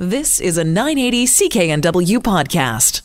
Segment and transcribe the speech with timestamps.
[0.00, 3.02] This is a 980 CKNW podcast.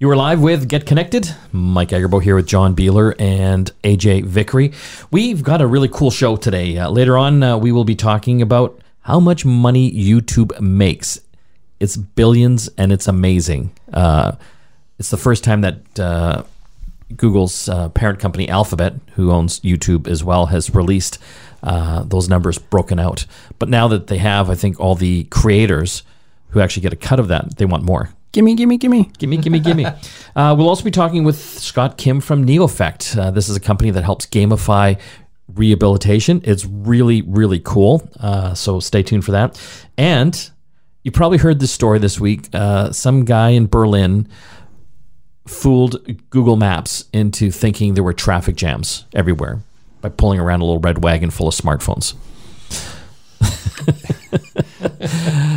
[0.00, 1.36] You are live with Get Connected.
[1.52, 4.72] Mike Agerbo here with John Beeler and AJ Vickery.
[5.12, 6.76] We've got a really cool show today.
[6.76, 11.20] Uh, later on, uh, we will be talking about how much money YouTube makes.
[11.78, 13.70] It's billions and it's amazing.
[13.92, 14.32] Uh,
[14.98, 16.42] it's the first time that uh,
[17.14, 21.20] Google's uh, parent company Alphabet, who owns YouTube as well, has released
[21.62, 23.26] uh, those numbers broken out.
[23.58, 26.02] But now that they have, I think all the creators
[26.50, 28.10] who actually get a cut of that, they want more.
[28.32, 29.10] Gimme, gimme, gimme.
[29.18, 29.86] Gimme, gimme, gimme.
[30.36, 33.16] uh, we'll also be talking with Scott Kim from NeoFect.
[33.16, 35.00] Uh, this is a company that helps gamify
[35.52, 36.46] rehabilitation.
[36.46, 38.08] It's really, really cool.
[38.20, 39.60] Uh, so stay tuned for that.
[39.96, 40.50] And
[41.02, 42.48] you probably heard this story this week.
[42.52, 44.28] Uh, some guy in Berlin
[45.46, 45.96] fooled
[46.30, 49.62] Google Maps into thinking there were traffic jams everywhere
[50.06, 52.14] by pulling around a little red wagon full of smartphones.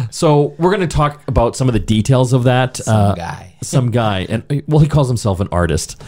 [0.12, 2.77] so we're going to talk about some of the details of that.
[2.77, 3.55] Some guy.
[3.62, 6.02] some guy, and well, he calls himself an artist.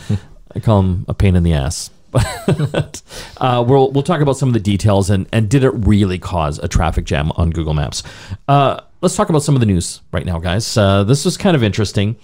[0.55, 1.91] I call him a pain in the ass.
[2.13, 3.01] But
[3.37, 6.59] uh, we'll we'll talk about some of the details and and did it really cause
[6.59, 8.03] a traffic jam on Google Maps?
[8.49, 10.75] Uh, let's talk about some of the news right now, guys.
[10.75, 12.17] Uh, this was kind of interesting.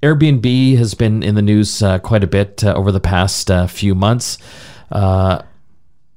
[0.00, 3.66] Airbnb has been in the news uh, quite a bit uh, over the past uh,
[3.66, 4.38] few months.
[4.92, 5.42] Uh,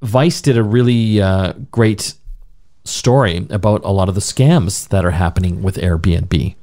[0.05, 2.13] Vice did a really uh, great
[2.83, 6.55] story about a lot of the scams that are happening with Airbnb.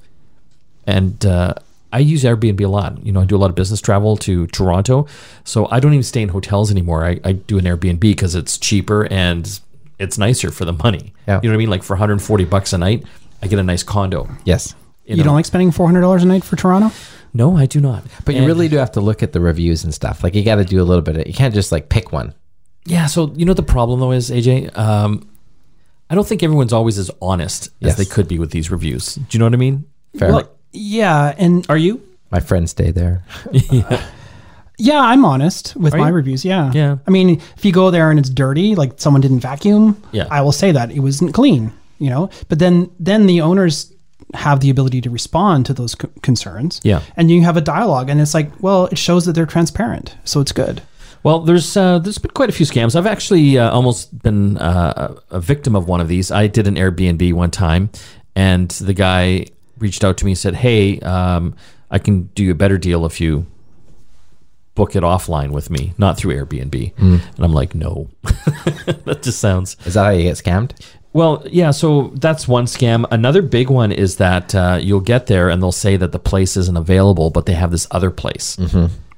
[0.87, 1.55] And uh,
[1.93, 3.05] I use Airbnb a lot.
[3.05, 5.07] You know, I do a lot of business travel to Toronto.
[5.45, 7.05] So I don't even stay in hotels anymore.
[7.05, 9.61] I, I do an Airbnb because it's cheaper and
[9.99, 11.13] it's nicer for the money.
[11.27, 11.41] Yeah.
[11.43, 11.71] You know what I mean?
[11.71, 13.05] Like for 140 bucks a night,
[13.43, 14.29] I get a nice condo.
[14.45, 14.75] Yes.
[15.05, 15.25] You, know?
[15.25, 16.93] don't like spending four hundred dollars a night for Toronto?
[17.35, 18.05] No, I do not.
[18.25, 20.23] But you really do have to look at the reviews and stuff.
[20.23, 22.35] Like you got to do a little bit of, you can't just like pick one.
[22.85, 23.07] Yeah.
[23.07, 24.77] So you know what the problem though is AJ.
[24.77, 25.29] Um,
[26.11, 29.15] I don't think everyone's always as honest as they could be with these reviews.
[29.15, 29.85] Do you know what I mean?
[30.19, 30.33] Fair.
[30.33, 32.03] Well, yeah, and Are you?
[32.31, 33.25] My friends stay there.
[34.79, 36.15] yeah, I'm honest with Are my you?
[36.15, 36.45] reviews.
[36.45, 36.99] Yeah, Yeah.
[37.07, 40.27] I mean, if you go there and it's dirty, like someone didn't vacuum, Yeah.
[40.31, 41.73] I will say that it wasn't clean.
[41.99, 43.93] You know, but then then the owners
[44.35, 46.81] have the ability to respond to those c- concerns.
[46.83, 47.01] Yeah.
[47.17, 50.41] and you have a dialogue, and it's like, well, it shows that they're transparent, so
[50.41, 50.83] it's good.
[51.23, 52.97] Well, there's uh, there's been quite a few scams.
[52.97, 56.31] I've actually uh, almost been uh, a victim of one of these.
[56.31, 57.91] I did an Airbnb one time,
[58.35, 59.47] and the guy
[59.79, 61.55] reached out to me and said, "Hey, um,
[61.91, 63.47] I can do you a better deal if you
[64.75, 66.93] book it offline with me, not through Airbnb."
[67.37, 70.73] And I'm like, "No, that just sounds." Is that how you get scammed?
[71.13, 71.71] Well, yeah.
[71.73, 73.05] So that's one scam.
[73.13, 76.57] Another big one is that uh, you'll get there and they'll say that the place
[76.57, 78.57] isn't available, but they have this other place.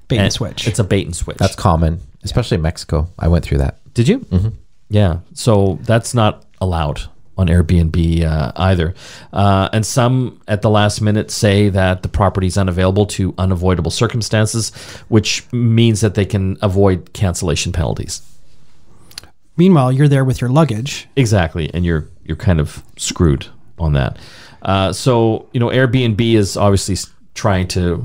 [0.09, 0.67] Bait and, And switch.
[0.69, 1.39] It's a bait and switch.
[1.39, 3.09] That's common, especially in Mexico.
[3.19, 3.79] I went through that.
[3.95, 4.21] Did you?
[4.21, 4.49] Mm-hmm.
[4.91, 5.21] Yeah.
[5.33, 7.03] So that's not allowed
[7.37, 8.95] on Airbnb uh, either.
[9.33, 13.91] Uh, and some at the last minute say that the property is unavailable to unavoidable
[13.91, 14.71] circumstances,
[15.09, 18.23] which means that they can avoid cancellation penalties.
[19.57, 21.09] Meanwhile, you're there with your luggage.
[21.17, 23.47] Exactly, and you're you're kind of screwed
[23.79, 24.19] on that.
[24.63, 26.97] Uh, so you know, Airbnb is obviously
[27.35, 28.05] trying to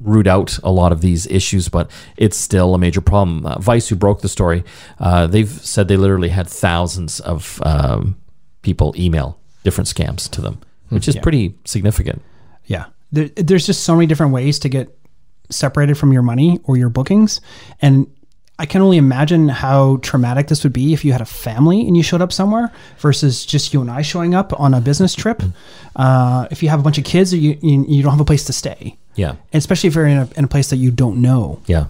[0.00, 3.46] root out a lot of these issues, but it's still a major problem.
[3.46, 4.64] Uh, Vice, who broke the story,
[4.98, 8.16] uh, they've said they literally had thousands of um,
[8.62, 12.22] people email different scams to them, which is pretty significant.
[12.66, 12.86] Yeah.
[13.12, 14.96] There, there's just so many different ways to get
[15.50, 17.40] separated from your money or your bookings.
[17.80, 18.06] And
[18.58, 21.96] I can only imagine how traumatic this would be if you had a family and
[21.96, 25.42] you showed up somewhere versus just you and I showing up on a business trip.
[25.94, 28.44] Uh, if you have a bunch of kids, you, you, you don't have a place
[28.44, 28.96] to stay.
[29.16, 31.60] Yeah, And especially if you're in a, in a place that you don't know.
[31.66, 31.86] yeah,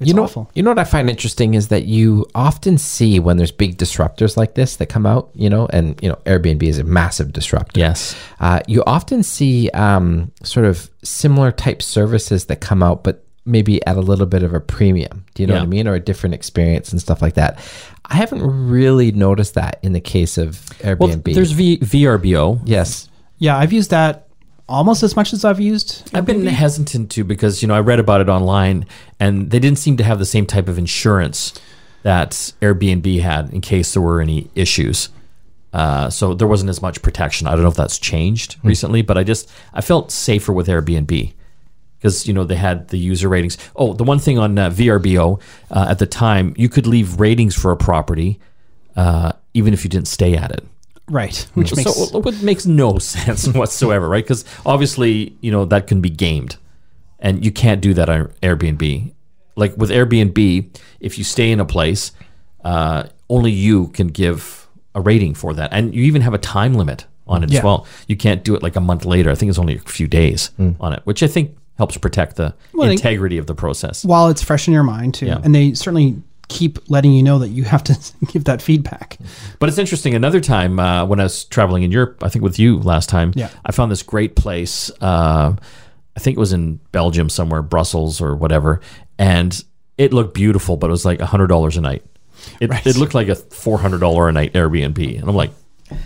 [0.00, 0.50] It's you know, awful.
[0.54, 4.36] You know what I find interesting is that you often see when there's big disruptors
[4.36, 7.80] like this that come out, you know, and you know Airbnb is a massive disruptor.
[7.80, 13.20] yes, Uh, you often see um, sort of similar type services that come out, but
[13.46, 15.24] maybe at a little bit of a premium.
[15.34, 15.60] Do you know Yeah.
[15.60, 15.86] what I mean?
[15.86, 17.58] Or a different experience and stuff like that.
[18.06, 20.98] I haven't really noticed that in the case of Airbnb.
[20.98, 22.60] Well, there's v- VRBO.
[22.64, 23.08] yes.
[23.38, 24.28] Yeah, I've used that
[24.68, 26.10] almost as much as I've used.
[26.14, 28.86] I've been hesitant to because you know I read about it online
[29.20, 31.52] and they didn't seem to have the same type of insurance
[32.02, 35.08] that Airbnb had in case there were any issues.
[35.72, 37.46] Uh, so there wasn't as much protection.
[37.48, 41.32] I don't know if that's changed recently, but I just I felt safer with Airbnb
[41.98, 43.58] because you know they had the user ratings.
[43.74, 45.40] Oh, the one thing on uh, VRBO
[45.70, 48.38] uh, at the time, you could leave ratings for a property
[48.96, 50.64] uh, even if you didn't stay at it.
[51.08, 51.46] Right.
[51.54, 54.24] Which makes so it makes no sense whatsoever, right?
[54.24, 56.56] Because obviously, you know, that can be gamed,
[57.18, 59.12] and you can't do that on Airbnb.
[59.56, 60.66] Like with Airbnb,
[61.00, 62.12] if you stay in a place,
[62.64, 66.74] uh, only you can give a rating for that, and you even have a time
[66.74, 67.58] limit on it Yeah.
[67.58, 67.86] as well.
[68.08, 69.30] You can't do it like a month later.
[69.30, 72.54] I think it's only a few days on it, which I think helps protect the
[72.72, 74.04] Well, integrity of the process.
[74.04, 75.40] While it's fresh in your mind too, Yeah.
[75.42, 76.16] and they certainly
[76.48, 79.18] keep letting you know that you have to give that feedback.
[79.58, 80.14] But it's interesting.
[80.14, 83.32] Another time uh, when I was traveling in Europe, I think with you last time,
[83.34, 83.48] Yeah.
[83.64, 84.90] I found this great place.
[85.00, 85.54] Uh,
[86.16, 88.80] I think it was in Belgium somewhere, Brussels or whatever,
[89.18, 89.64] and
[89.98, 92.04] it looked beautiful, but it was like hundred dollars a night.
[92.60, 95.50] It, it looked like a four hundred dollar a night Airbnb, and I'm like,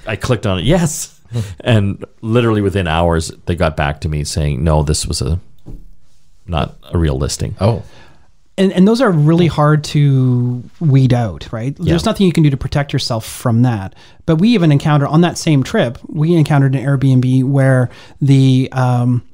[0.06, 1.20] I clicked on it, yes,
[1.61, 5.38] and literally within hours they got back to me saying, no, this was a
[6.46, 7.55] not a real listing.
[7.61, 7.82] Oh,
[8.59, 11.77] and, and those are really hard to weed out, right?
[11.79, 13.95] There's nothing you can do to protect yourself from that.
[14.27, 17.89] But we even encountered on that same trip, we encountered an Airbnb where
[18.21, 19.25] the um,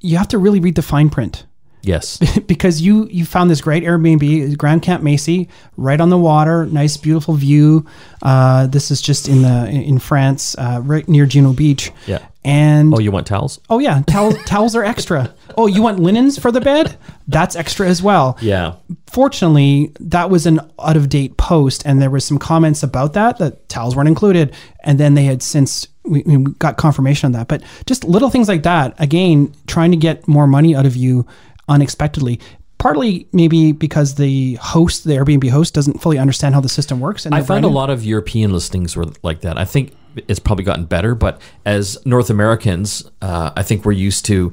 [0.00, 1.46] you have to really read the fine print
[1.86, 7.34] Yes, because you you found this great Airbnb, Grandcamp-Maisy, right on the water, nice beautiful
[7.34, 7.86] view.
[8.22, 11.92] Uh, this is just in the in France, uh, right near Juno Beach.
[12.06, 12.26] Yeah.
[12.44, 13.60] And Oh, you want towels?
[13.70, 15.32] Oh yeah, towel, towels are extra.
[15.56, 16.96] Oh, you want linens for the bed?
[17.28, 18.36] That's extra as well.
[18.40, 18.74] Yeah.
[19.06, 23.38] Fortunately, that was an out of date post, and there was some comments about that
[23.38, 27.48] that towels weren't included, and then they had since we, we got confirmation on that.
[27.48, 31.26] But just little things like that, again, trying to get more money out of you
[31.68, 32.40] unexpectedly.
[32.78, 37.24] Partly maybe because the host, the Airbnb host, doesn't fully understand how the system works.
[37.26, 39.58] And I found a lot of European listings were like that.
[39.58, 39.94] I think
[40.28, 44.52] it's probably gotten better, but as North Americans, uh, I think we're used to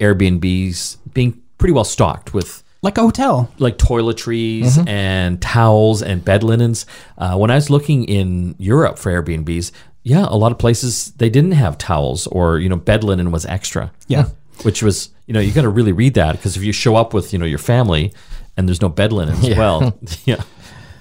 [0.00, 3.48] Airbnbs being pretty well stocked with like a hotel.
[3.58, 6.84] like toiletries and towels and bed linens.
[7.16, 9.70] Uh, when I was looking in Europe for Airbnbs,
[10.02, 13.46] yeah, a lot of places they didn't have towels or you know bed linen was
[13.46, 13.92] extra.
[14.08, 14.26] Yeah.
[14.62, 17.14] Which was you know you got to really read that because if you show up
[17.14, 18.12] with you know your family
[18.56, 20.42] and there's no bed linen as well, yeah,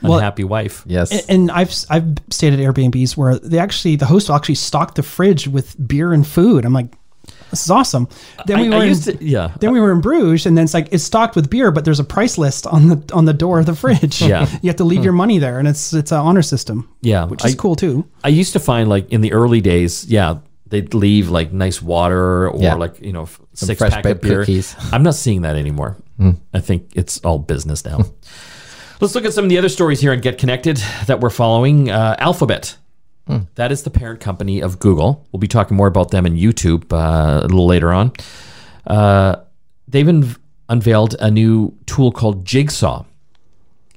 [0.02, 0.84] Well- unhappy wife.
[0.88, 1.12] yes.
[1.12, 4.96] A- And I've I've stayed at Airbnbs where they actually the host will actually stock
[4.96, 6.64] the fridge with beer and food.
[6.66, 6.94] I'm like,
[7.50, 8.08] this is awesome.
[8.46, 9.52] Then we I- were I in, to- yeah.
[9.60, 12.00] Then we were in Bruges, and then it's like it's stocked with beer, but there's
[12.00, 14.22] a price list on the on the door of the fridge.
[14.22, 14.48] Yeah.
[14.62, 16.88] you have to leave your money there, and it's it's an honor system.
[17.02, 18.06] Yeah, which is I- cool too.
[18.24, 20.38] I used to find like in the early days, yeah,
[20.72, 22.74] they'd leave like nice water or Yeah.
[22.74, 24.40] like you know f- six pack of beer.
[24.40, 24.76] cookies.
[24.92, 25.98] I'm not seeing that anymore.
[26.54, 28.00] I think it's all business now.
[29.00, 30.78] Let's look at some of the other stories here and get connected
[31.08, 31.90] that we're following.
[31.90, 32.78] Uh, Alphabet.
[33.56, 35.26] That is the parent company of Google.
[35.32, 38.12] We'll be talking more about them in YouTube uh, a little later on.
[38.86, 39.38] Uh,
[39.88, 40.36] they've un-
[40.70, 43.06] unveiled a new tool called Jigsaw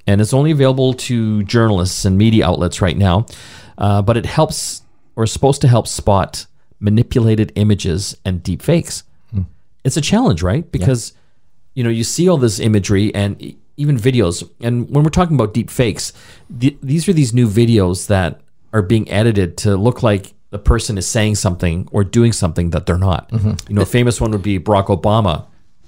[0.07, 3.25] and it's only available to journalists and media outlets right now.
[3.77, 4.83] Uh, but it helps,
[5.15, 6.45] or is supposed to help spot
[6.85, 9.03] manipulated images and deep fakes.
[9.31, 9.41] Hmm.
[9.83, 10.71] It's a challenge, right?
[10.71, 11.13] Because
[11.73, 15.35] you know you see all this imagery and e- even videos, and when we're talking
[15.35, 16.13] about deep fakes,
[16.59, 18.39] th- these are these new videos that
[18.71, 22.85] are being edited to look like the person is saying something or doing something that
[22.85, 23.29] they're not.
[23.29, 23.67] Mm-hmm.
[23.67, 25.47] You know, a famous one would be Barack Obama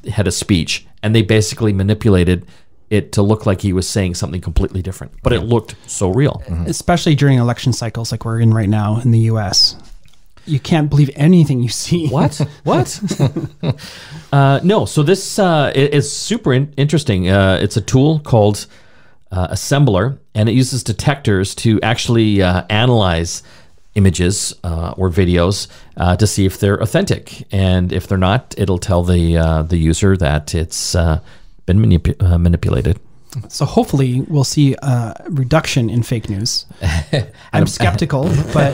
[0.09, 2.45] had a speech, and they basically manipulated
[2.89, 6.41] it to look like he was saying something completely different, but it looked so real.
[6.47, 6.65] Mm-hmm.
[6.67, 9.75] Especially during election cycles like we're in right now in the U.S.
[10.47, 12.07] You can't believe anything you see.
[12.07, 12.35] What?
[12.63, 12.99] What?
[14.31, 14.85] uh, no.
[14.85, 17.29] So this uh, is super in- interesting.
[17.29, 18.65] Uh, it's a tool called
[19.31, 23.43] uh, Assembler, and it uses detectors to actually uh, analyze
[23.95, 25.67] images uh, or videos
[25.97, 29.77] uh, to see if they're authentic, and if they're not, it'll tell the uh, the
[29.77, 31.19] user that it's uh,
[31.65, 32.99] been manip- uh, manipulated.
[33.49, 36.65] So hopefully we'll see a reduction in fake news.
[37.53, 38.73] I'm skeptical, but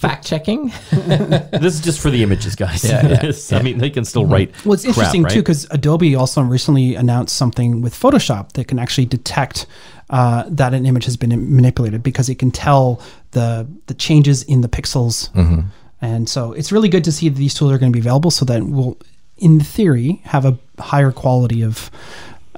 [0.00, 0.68] Fact checking.
[0.90, 2.82] this is just for the images, guys.
[2.84, 4.50] Yeah, yeah, It's- I mean, they can still write.
[4.64, 5.32] Well, it's crap, interesting right?
[5.34, 9.66] too because Adobe also recently announced something with Photoshop that can actually detect
[10.08, 13.02] uh, that an image has been manipulated because it can tell
[13.32, 15.60] the the changes in the pixels, Mm-hmm.
[16.00, 18.30] and so it's really good to see that these tools are going to be available
[18.30, 18.96] so that we'll,
[19.36, 21.90] in theory, have a higher quality of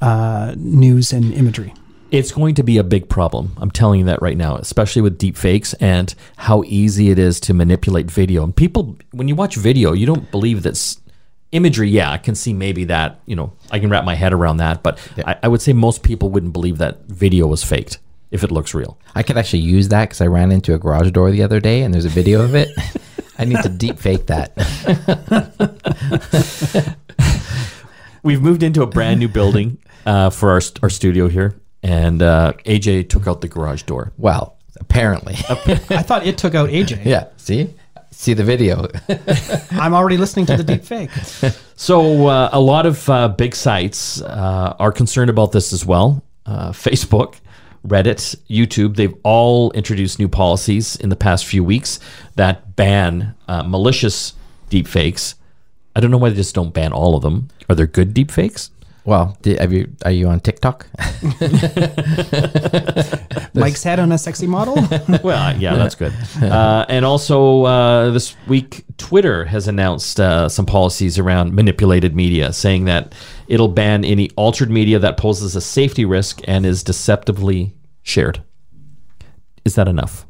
[0.00, 1.74] uh, news and imagery.
[2.12, 3.54] It's going to be a big problem.
[3.56, 7.40] I'm telling you that right now, especially with deep fakes and how easy it is
[7.40, 8.44] to manipulate video.
[8.44, 11.00] And people, when you watch video, you don't believe that's
[11.52, 11.88] imagery.
[11.88, 14.82] Yeah, I can see maybe that, you know, I can wrap my head around that.
[14.82, 17.98] But I, I would say most people wouldn't believe that video was faked
[18.30, 18.98] if it looks real.
[19.14, 21.80] I could actually use that because I ran into a garage door the other day
[21.80, 22.68] and there's a video of it.
[23.38, 24.52] I need to deep fake that.
[28.22, 31.56] We've moved into a brand new building uh, for our, our studio here.
[31.82, 34.12] And uh, AJ took out the garage door.
[34.16, 35.34] Well, apparently.
[35.48, 37.04] I thought it took out AJ.
[37.04, 37.26] yeah.
[37.36, 37.74] See?
[38.10, 38.88] See the video.
[39.72, 41.10] I'm already listening to the deep fake.
[41.76, 46.22] So uh, a lot of uh, big sites uh, are concerned about this as well.
[46.46, 47.36] Uh, Facebook,
[47.86, 51.98] Reddit, YouTube, they've all introduced new policies in the past few weeks
[52.36, 54.34] that ban uh, malicious
[54.70, 55.34] deepfakes.
[55.96, 57.48] I don't know why they just don't ban all of them.
[57.68, 58.70] Are there good deepfakes?
[59.04, 60.86] Well, di- have you are you on TikTok?
[63.54, 64.74] Mike's head on a sexy model.
[65.24, 66.12] well, yeah, that's good.
[66.40, 72.52] Uh, and also, uh, this week, Twitter has announced uh, some policies around manipulated media,
[72.52, 73.12] saying that
[73.48, 78.42] it'll ban any altered media that poses a safety risk and is deceptively shared.
[79.64, 80.26] Is that enough?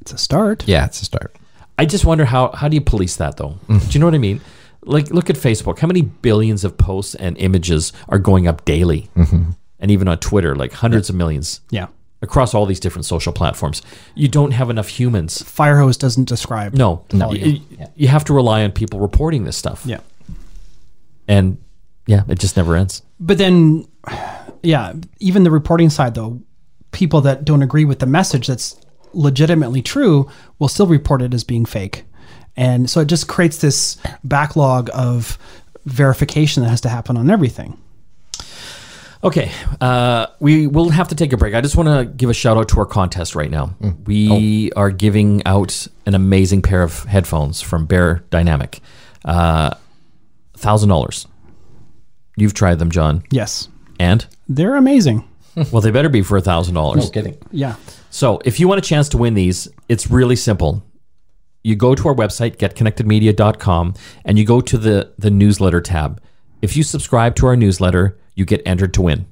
[0.00, 0.66] it's a start.
[0.68, 1.36] yeah, it's a start.
[1.78, 3.58] I just wonder how how do you police that though?
[3.68, 4.40] Do you know what I mean?
[4.86, 5.78] Like, look at Facebook.
[5.80, 9.10] How many billions of posts and images are going up daily?
[9.16, 9.50] Mm-hmm.
[9.80, 11.88] And even on Twitter, like hundreds of millions Yeah.
[12.22, 13.82] across all these different social platforms.
[14.14, 16.72] You don't have enough humans Firehose doesn't describe.
[16.74, 17.32] No, No.
[17.32, 17.60] You,
[17.94, 19.82] you have to rely on people reporting this stuff.
[19.84, 20.00] Yeah.
[21.28, 21.58] and
[22.06, 23.02] yeah, it just never ends.
[23.18, 23.86] But then,
[24.62, 26.40] yeah, even the reporting side, though,
[26.92, 28.76] people that don't agree with the message that's
[29.12, 30.28] legitimately true
[30.58, 32.04] will still report it as being fake.
[32.56, 35.38] And so it just creates this backlog of
[35.84, 37.78] verification that has to happen on everything.
[39.24, 41.54] Okay, uh, we will have to take a break.
[41.54, 43.74] I just want to give a shout out to our contest right now.
[44.04, 48.80] We are giving out an amazing pair of headphones from Beyerdynamic,
[49.24, 49.74] uh,
[50.56, 51.26] thousand dollars.
[52.36, 53.68] You've tried them, John, Yes.
[53.98, 55.26] and They're amazing.
[55.72, 57.04] well, they better be for a thousand dollars.
[57.06, 57.36] No kidding.
[57.50, 57.76] Yeah.
[58.10, 60.84] So if you want a chance to win these, it's really simple.
[61.66, 63.94] You go to our website, getconnectedmedia.com,
[64.24, 66.22] and you go to the, the newsletter tab.
[66.62, 69.26] If you subscribe to our newsletter, you get entered to win.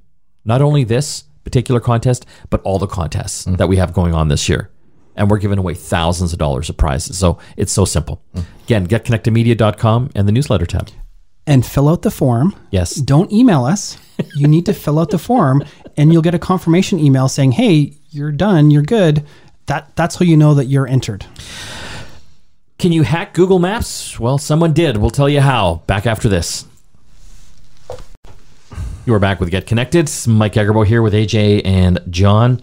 [0.44, 3.56] Not only this particular contest, but all the contests mm.
[3.58, 4.68] that we have going on this year.
[5.14, 7.16] And we're giving away thousands of dollars of prizes.
[7.16, 8.20] So it's so simple.
[8.34, 8.44] Mm.
[8.64, 10.90] Again, getconnectedmedia.com and the newsletter tab.
[11.46, 12.56] And fill out the form.
[12.72, 12.96] Yes.
[12.96, 13.96] Don't email us.
[14.34, 15.62] You need to fill out the form
[15.96, 19.24] and you'll get a confirmation email saying, hey, you're done, you're good.
[19.66, 21.26] That, that's how you know that you're entered.
[22.84, 24.20] Can you hack Google Maps?
[24.20, 24.98] Well, someone did.
[24.98, 25.76] We'll tell you how.
[25.86, 26.66] Back after this.
[29.06, 30.10] You are back with Get Connected.
[30.26, 32.60] Mike Agerbo here with AJ and John.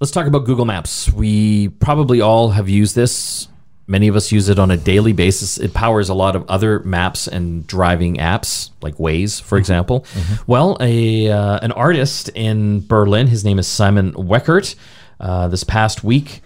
[0.00, 1.12] Let's talk about Google Maps.
[1.12, 3.46] We probably all have used this.
[3.86, 5.58] Many of us use it on a daily basis.
[5.58, 10.04] It powers a lot of other maps and driving apps, like Waze, for example.
[10.48, 14.74] Well, a uh, an artist in Berlin, his name is Simon Weckert,
[15.20, 16.42] uh, this past week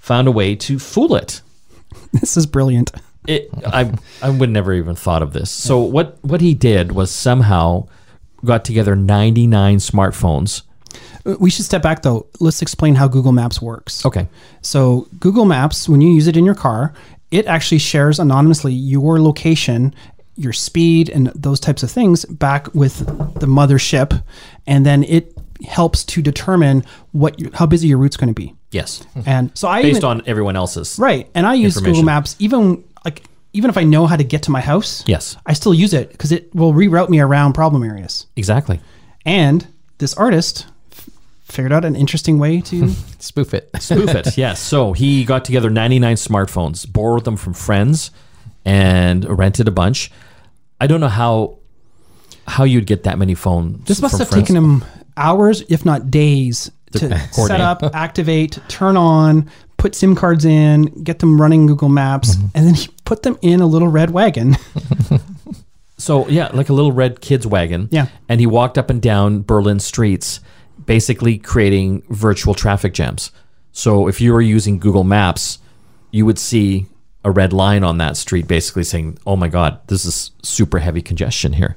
[0.00, 1.42] found a way to fool it.
[2.12, 2.90] This is brilliant.
[3.26, 3.92] It, I
[4.22, 5.50] I would never even thought of this.
[5.50, 7.86] So what what he did was somehow
[8.44, 10.62] got together 99 smartphones.
[11.26, 12.26] Uh, We should step back though.
[12.40, 14.04] Let's explain how Google Maps works.
[14.06, 14.28] Okay.
[14.62, 16.92] So, Google Maps, when you use it in your car,
[17.30, 19.94] it actually shares anonymously your location,
[20.36, 22.98] your speed, and those types of things back with
[23.38, 24.22] the mothership.
[24.66, 26.82] And then it helps to determine
[27.12, 28.54] what you, how busy your route's going to be.
[28.70, 29.04] Yes.
[29.26, 30.98] And so I Based even, on everyone else's.
[30.98, 32.02] right, and I use Google.
[32.04, 35.02] Maps even like even if I know how to get to my house.
[35.08, 35.36] Yes.
[35.44, 38.26] I still use it because it will reroute me around problem areas.
[38.36, 38.80] Exactly.
[39.26, 39.66] And
[39.98, 41.08] this artist f-
[41.42, 43.68] figured out an interesting way to Spoof it.
[43.80, 44.36] Spoof it.
[44.38, 44.60] yes.
[44.60, 48.12] So he got together 99 smartphones, borrowed them from friends,
[48.64, 50.12] and rented a bunch.
[50.80, 51.58] I don't know how
[52.46, 53.84] how you'd get that many phones.
[53.86, 54.44] This must have friends.
[54.48, 54.84] taken him
[55.16, 61.18] hours, if not days, to set up, activate, turn on, put SIM cards in, get
[61.20, 62.46] them running Google Maps, Mm-hmm.
[62.54, 64.56] and then he put them in a little red wagon.
[65.98, 67.88] So yeah, like a little red kids wagon.
[67.90, 68.06] Yeah.
[68.26, 70.40] And he walked up and down Berlin streets,
[70.86, 73.32] basically creating virtual traffic jams.
[73.72, 75.58] So if you were using Google Maps,
[76.10, 76.86] you would see
[77.22, 81.02] a red line on that street, basically saying, "Oh my God, this is super heavy
[81.02, 81.76] congestion here."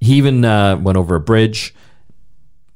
[0.00, 1.74] He even uh, went over a bridge,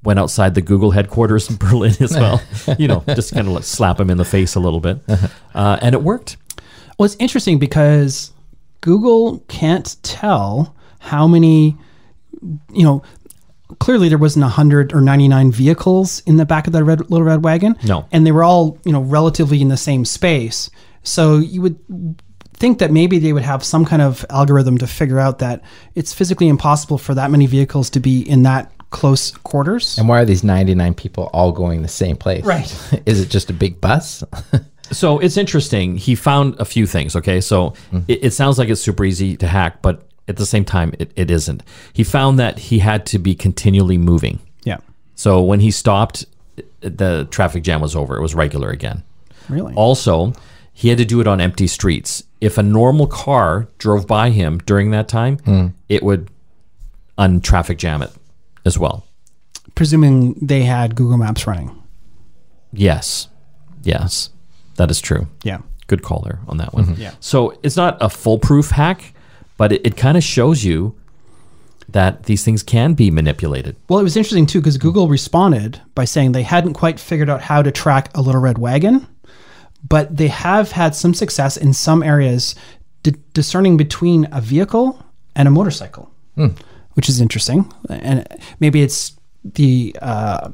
[0.04, 2.40] went outside the Google headquarters in Berlin as well.
[2.78, 4.99] you know, just kind of slap him in the face a little bit,
[5.54, 6.37] uh, and it worked.
[6.99, 8.32] well, it's interesting because
[8.80, 11.76] Google can't tell how many,
[12.73, 13.02] you know,
[13.78, 17.42] clearly there wasn't 100 or 99 vehicles in the back of that red, little red
[17.44, 17.76] wagon.
[17.85, 18.06] No.
[18.12, 20.71] And they were all, you know, relatively in the same space.
[21.02, 21.78] So you would
[22.54, 25.62] think that maybe they would have some kind of algorithm to figure out that
[25.94, 29.99] it's physically impossible for that many vehicles to be in that close quarters.
[29.99, 32.44] And why are these 99 people all going the same place?
[32.44, 33.02] Right.
[33.06, 34.22] Is it just a big bus?
[34.90, 35.96] So it's interesting.
[35.96, 37.16] He found a few things.
[37.16, 38.00] Okay, so mm-hmm.
[38.08, 41.11] it, it sounds like it's super easy to hack, but at the same time, it,
[41.16, 41.62] it isn't.
[41.94, 44.38] He found that he had to be continually moving.
[44.64, 44.78] Yeah.
[45.14, 46.26] So when he stopped,
[46.80, 48.16] the traffic jam was over.
[48.16, 49.02] It was regular again.
[49.49, 49.72] Really?
[49.75, 50.34] Also,
[50.75, 52.22] he had to do it on empty streets.
[52.42, 55.68] If a normal car drove by him during that time, hmm.
[55.88, 56.28] it would
[57.18, 58.11] untraffic jam it
[58.64, 59.04] as well.
[59.75, 61.71] presuming they had Google Maps running.
[62.73, 63.28] Yes.
[63.83, 64.31] Yes.
[64.76, 65.28] That is true.
[65.42, 65.59] Yeah.
[65.87, 66.85] Good call there on that one.
[66.85, 67.00] Mm-hmm.
[67.00, 67.14] Yeah.
[67.21, 69.14] So it's not a foolproof hack,
[69.57, 70.95] but it, it kind of shows you
[71.88, 73.76] that these things can be manipulated.
[73.88, 77.42] Well, it was interesting too because Google responded by saying they hadn't quite figured out
[77.42, 79.07] how to track a little red wagon,
[79.87, 82.54] but they have had some success in some areas
[83.02, 85.04] di- discerning between a vehicle
[85.37, 86.49] and a motorcycle, hmm.
[86.94, 87.72] Which is interesting.
[87.88, 88.26] And
[88.61, 89.12] maybe it's
[89.44, 90.50] the uh,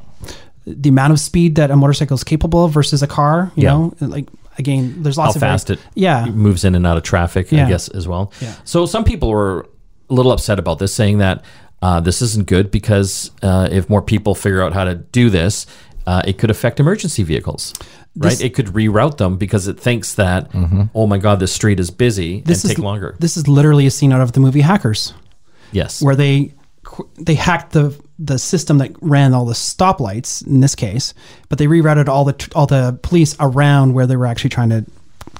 [0.67, 3.51] the amount of speed that a motorcycle is capable of versus a car.
[3.57, 3.71] You Yeah.
[3.71, 4.29] know, like
[4.59, 7.53] again, there's lots How of very- fast it yeah moves in and out of traffic,
[7.53, 8.33] I guess, as well.
[8.41, 8.55] Yeah.
[8.65, 9.67] So some people were
[10.11, 11.43] a little upset about this, saying that
[11.83, 15.67] uh, this isn't good because uh, if more people figure out how to do this,
[16.07, 17.73] uh, it could affect emergency vehicles.
[18.17, 20.51] Right, This- it could reroute them because it thinks that,
[20.95, 23.15] oh my God, this street is busy this and is take longer.
[23.21, 25.13] This is literally a scene out of the movie Hackers.
[25.73, 26.53] Yes, where they
[27.19, 31.15] they hacked the the system that ran all the stoplights in this case,
[31.49, 34.85] but they rerouted all the all the police around where they were actually trying to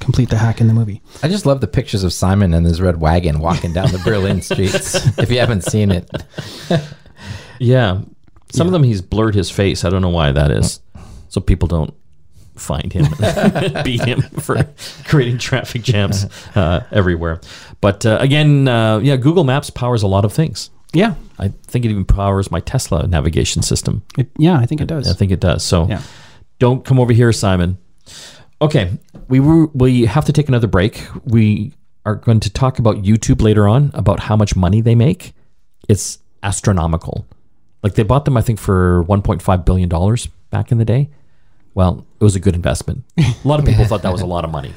[0.01, 1.03] complete the hack in the movie.
[1.23, 4.43] I just love the pictures of Simon and his red wagon walking down the Berlin
[4.43, 4.95] streets.
[5.19, 6.09] If you haven't seen it,
[7.59, 8.03] Yeah.
[8.53, 9.85] Some of them he's blurred his face.
[9.85, 10.81] I don't know why that is.
[11.29, 11.93] So people don't
[12.59, 14.67] find him and beat him for
[15.07, 17.41] creating traffic jams uh, everywhere.
[17.81, 20.71] But uh, again, uh, yeah, Google Maps powers a lot of things.
[20.93, 24.03] Yeah, I think it even powers my Tesla navigation system.
[24.17, 25.09] it, yeah, I think it does.
[25.11, 25.63] I think it does.
[25.63, 26.03] So Yeah.
[26.59, 27.79] don't come over here, Simon.
[28.61, 28.91] Okay,
[29.29, 31.07] we were, we have to take another break.
[31.25, 31.75] We
[32.07, 35.35] are going to talk about YouTube later on about how much money they make.
[35.89, 37.27] It's astronomical.
[37.83, 41.11] Like they bought them, I think, for 1.5 billion dollars back in the day.
[41.79, 43.05] Well, it was a good investment.
[43.17, 44.75] A lot of people thought that was a lot of money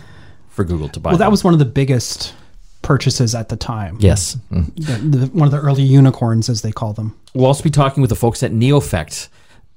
[0.50, 1.10] for Google to buy.
[1.10, 1.31] well, that them.
[1.31, 2.36] was one of the biggest
[2.84, 3.98] purchases at the time.
[4.00, 4.38] yes.
[4.51, 7.17] The, the, one of the early unicorns, as they call them.
[7.34, 9.29] We'll also be talking with the folks at NeoFect.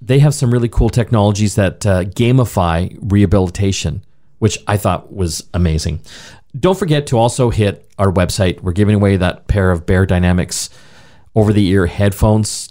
[0.03, 4.03] They have some really cool technologies that uh, gamify rehabilitation,
[4.39, 6.01] which I thought was amazing.
[6.61, 8.61] Don't forget to also hit our website.
[8.61, 10.69] We're giving away that pair of Beyerdynamics
[11.35, 12.69] over the ear headphones.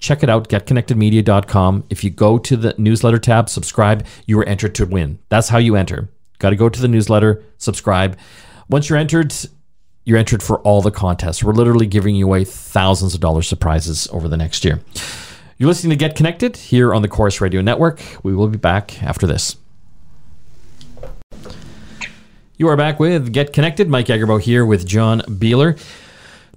[0.00, 1.84] Check it out, getconnectedmedia.com.
[1.90, 5.18] If you go to the newsletter tab, subscribe, you are entered to win.
[5.28, 6.08] That's how you enter.
[6.38, 8.16] Got to go to the newsletter, subscribe.
[8.68, 9.34] Once you're entered,
[10.04, 11.44] you're entered for all the contests.
[11.44, 14.80] We're literally giving you away thousands of dollar surprises over the next year.
[15.58, 18.00] You're listening to Get Connected here on the Corus Radio Network.
[18.22, 19.56] We will be back after this.
[22.56, 23.88] You are back with Get Connected.
[23.90, 25.78] Mike Agerbo here with John Beeler.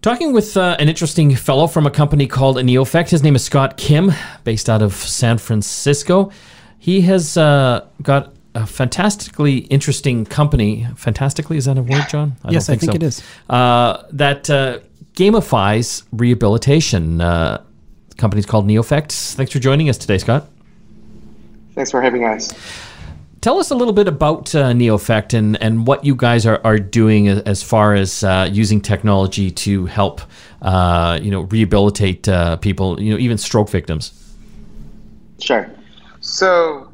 [0.03, 3.09] Talking with uh, an interesting fellow from a company called NeoFect.
[3.09, 4.11] His name is Scott Kim,
[4.43, 6.29] based out of San Francisco.
[6.77, 10.85] He has uh, got a fantastically interesting company.
[10.97, 12.35] Fantastically, is that a word, John?
[12.43, 12.95] I Yes, I think so.
[12.97, 13.23] it is.
[13.49, 14.79] Uh, that uh,
[15.13, 17.21] gamifies rehabilitation.
[17.21, 17.63] Uh,
[18.09, 19.35] the company's called NeoFect.
[19.35, 20.49] Thanks for joining us today, Scott.
[21.75, 22.51] Thanks for having us.
[23.43, 26.79] Tell us a little bit about uh, NeoFect and, and what you guys are, are
[26.79, 30.21] doing a- as far as uh, using technology to help,
[30.61, 34.13] uh, you know, rehabilitate uh, people, you know, even stroke victims.
[35.41, 35.69] Sure.
[36.21, 36.89] So,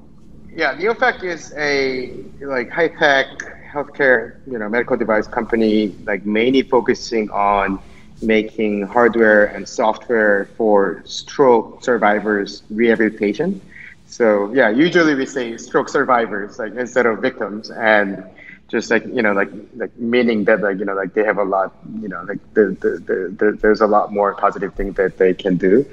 [0.52, 3.28] yeah, NeoFect is a like high tech
[3.72, 7.80] healthcare, you know, medical device company, like mainly focusing on
[8.24, 13.62] making hardware and software for stroke survivors rehabilitation.
[14.10, 18.24] So yeah, usually we say stroke survivors like instead of victims, and
[18.67, 21.43] just like you know, like like meaning that like you know, like they have a
[21.43, 25.17] lot, you know, like the, the, the, the there's a lot more positive things that
[25.17, 25.86] they can do.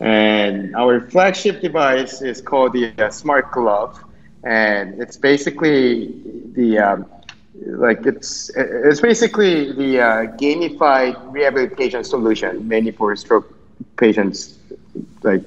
[0.00, 3.88] And our flagship device is called the uh, Smart Glove,
[4.42, 6.12] and it's basically
[6.52, 7.06] the um,
[7.64, 13.46] like it's it's basically the uh, gamified rehabilitation solution mainly for stroke
[13.96, 14.58] patients
[15.22, 15.42] like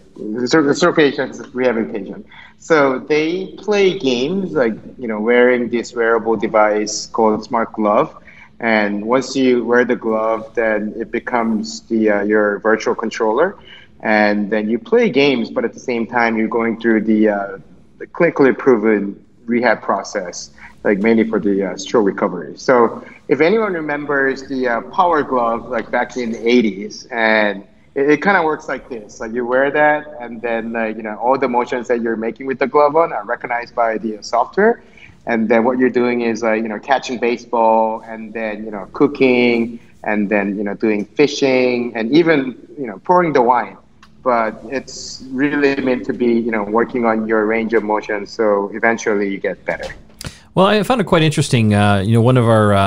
[0.75, 2.23] stroke patients rehabilitation
[2.57, 8.23] so they play games like you know wearing this wearable device called smart glove.
[8.60, 13.57] And once you wear the glove then it becomes the uh, your virtual controller.
[14.01, 17.57] And then you play games but at the same time you're going through the, uh,
[17.99, 20.51] the clinically proven rehab process
[20.83, 22.57] like mainly for the uh, stroke recovery.
[22.57, 28.12] So if anyone remembers the uh, Power Glove, like back in the 80s, and it,
[28.12, 31.17] it kind of works like this: like you wear that, and then like you know
[31.17, 34.21] all the motions that you're making with the glove on are recognized by the uh,
[34.21, 34.83] software,
[35.25, 39.79] and then what you're doing is you know catching baseball, and then you know cooking,
[40.03, 42.38] and then you know doing fishing, and even
[42.79, 43.77] you know pouring the wine
[44.23, 48.27] but it's really meant to be, you know, working on your range of motion.
[48.27, 49.93] So eventually you get better.
[50.58, 51.76] Well, I found it quite interesting.
[51.76, 52.80] Uh, you know, one of our uh,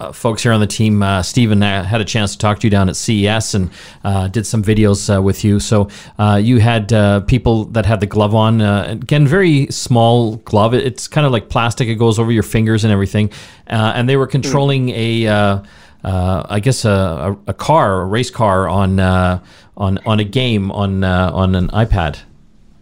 [0.00, 2.66] uh, folks here on the team, uh, Stephen, uh, had a chance to talk to
[2.66, 3.70] you down at CES and
[4.02, 5.60] uh, did some videos uh, with you.
[5.60, 8.60] So uh, you had uh, people that had the glove on.
[8.60, 10.74] Uh, again, very small glove.
[10.74, 11.86] It's kind of like plastic.
[11.86, 13.30] It goes over your fingers and everything.
[13.68, 15.62] Uh, and they were controlling a, uh,
[16.02, 19.38] uh, I guess, a, a, a car, a race car on uh,
[19.76, 22.18] on on a game on uh, on an iPad,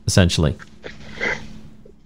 [0.07, 0.57] essentially.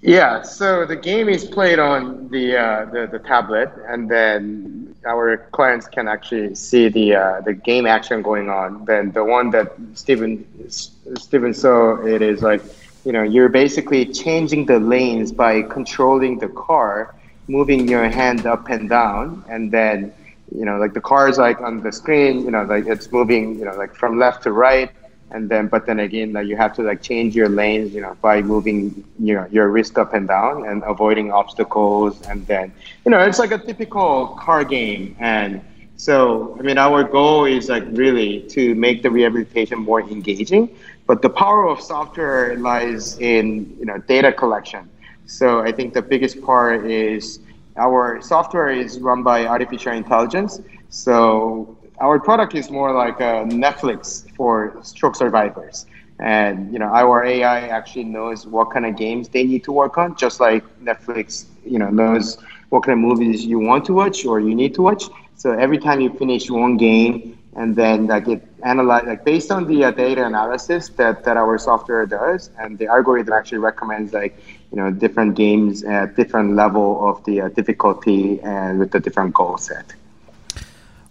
[0.07, 5.38] Yeah, so the game is played on the uh, the, the tablet, and then our
[5.53, 8.85] clients can actually see the uh, the game action going on.
[8.85, 12.61] Then the one that Stephen Steven saw, it is like
[13.07, 17.14] you know you're basically changing the lanes by controlling the car,
[17.49, 20.12] moving your hand up and down, and then
[20.55, 23.59] you know like the car is like on the screen, you know like it's moving,
[23.59, 24.90] you know like from left to right
[25.35, 28.16] and then but then again like you have to like change your lanes you know
[28.23, 32.23] by moving you know your wrist up and down and avoiding obstacles.
[32.29, 32.73] And then
[33.05, 35.16] you know it's like a typical car game.
[35.18, 35.61] And
[35.97, 40.64] so i mean our goal is like really to make the rehabilitation more engaging.
[41.07, 44.88] But the power of software lies in you know data collection.
[45.27, 47.40] So i think the biggest part is
[47.77, 50.61] our software is run by artificial intelligence.
[50.90, 55.87] So our product is more like a Netflix for stroke survivors.
[56.18, 59.98] And you know, our AI actually knows what kind of games they need to work
[59.98, 64.24] on, just like Netflix, you know, knows what kind of movies you want to watch
[64.24, 65.04] or you need to watch.
[65.37, 69.66] So every time you finish one game, and then like it analyze like based on
[69.66, 74.37] the uh, data analysis that, that our software does, and the algorithm actually recommends like
[74.72, 79.35] you know different games at different level of the uh, difficulty and with the different
[79.35, 79.94] goal set.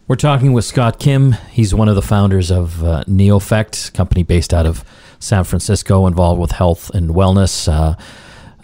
[0.06, 1.32] We're talking with Scott Kim.
[1.52, 4.84] He's one of the founders of uh, NeoFect, company based out of
[5.20, 7.72] San Francisco, involved with health and wellness.
[7.72, 7.96] Uh,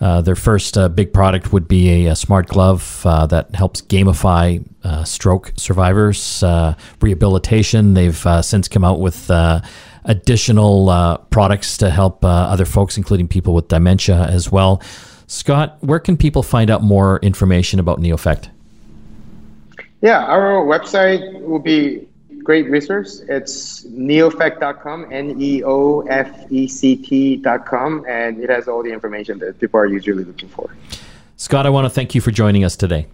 [0.04, 3.82] uh, their first uh, big product would be a, a smart glove uh, that helps
[3.82, 6.44] gamify uh, stroke survivors'
[7.00, 7.94] rehabilitation.
[7.94, 9.32] They've since come out with
[10.04, 14.82] additional products to help other folks, including people with dementia as well.
[15.28, 18.50] Scott, where can people find out more information about NeoFect?
[20.02, 22.08] Yeah, our website will be
[22.44, 23.22] great resource.
[23.28, 29.40] It's neofect.com, N E O F E C T.com, and it has all the information
[29.40, 30.70] that people are usually looking for.
[31.36, 33.08] Scott, I want to thank you for joining us today.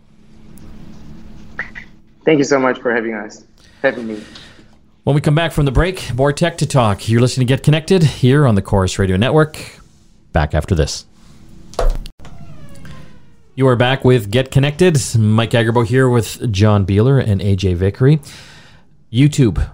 [2.23, 3.45] Thank you so much for having us,
[3.81, 4.23] having me.
[5.03, 7.07] When we come back from the break, more tech to talk.
[7.07, 9.79] You're listening to Get Connected here on the Corus Radio Network.
[10.31, 11.05] Back after this.
[13.57, 14.99] You are back with Get Connected.
[15.17, 18.19] Mike Agerbo here with John Beeler and AJ Vickery.
[19.13, 19.65] YouTube,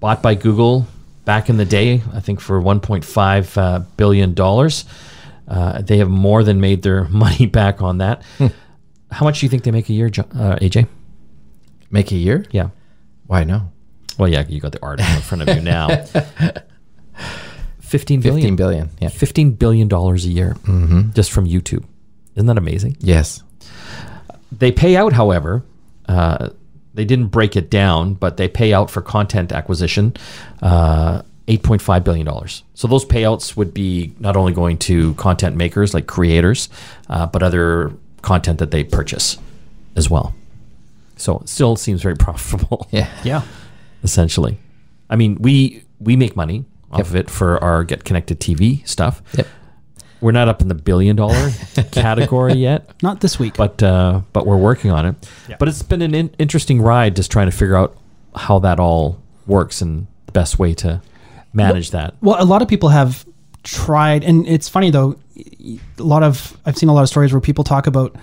[0.00, 0.88] bought by Google
[1.24, 4.34] back in the day, I think for $1.5 uh, billion.
[5.46, 8.24] Uh, they have more than made their money back on that.
[9.12, 10.88] How much do you think they make a year, uh, AJ?
[11.88, 12.44] Make a year?
[12.50, 12.70] Yeah.
[13.28, 13.70] Why no?
[14.18, 16.04] Well, yeah, you got the article in front of you now.
[17.78, 18.40] 15 billion.
[18.40, 18.90] 15 billion.
[19.00, 19.08] Yeah.
[19.08, 20.56] 15 billion dollars a year
[21.14, 21.84] just from YouTube.
[22.34, 22.96] Isn't that amazing?
[23.00, 23.42] Yes.
[24.52, 25.62] They pay out, however,
[26.08, 26.50] uh,
[26.94, 30.14] they didn't break it down, but they pay out for content acquisition
[30.62, 32.28] uh, $8.5 billion.
[32.74, 36.68] So those payouts would be not only going to content makers like creators,
[37.08, 39.38] uh, but other content that they purchase
[39.96, 40.34] as well.
[41.16, 42.88] So it still seems very profitable.
[42.90, 43.08] Yeah.
[43.24, 43.42] Yeah.
[44.02, 44.58] essentially.
[45.08, 49.22] I mean, we we make money off of it for our Get Connected TV stuff.
[49.36, 49.46] Yep.
[50.20, 51.50] We're not up in the billion dollar
[51.92, 53.56] category yet, Not this week.
[53.56, 55.30] but uh, but we're working on it.
[55.58, 57.96] But it's been an in- interesting ride just trying to figure out
[58.36, 61.00] how that all works and the best way to
[61.52, 62.14] manage that.
[62.20, 63.24] Well, a lot of people have
[63.62, 65.16] tried, and it's funny though.
[65.98, 68.14] A lot of I've seen a lot of stories where people talk about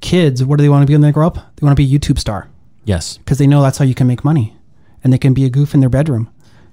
[0.00, 0.42] kids.
[0.44, 1.34] What do they want to be when they grow up?
[1.56, 2.48] They want to be a YouTube star
[2.84, 3.18] Yes.
[3.18, 4.56] because they know that's how you can make money,
[5.02, 6.30] and they can be a goof in their bedroom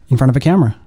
[0.09, 0.77] in front of a camera.